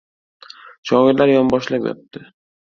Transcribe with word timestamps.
Shoirlar 0.93 1.35
yonboshlab 1.35 1.89
yotdi. 1.93 2.27